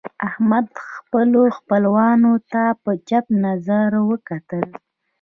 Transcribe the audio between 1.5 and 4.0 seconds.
خپلوانو ته په چپ نظر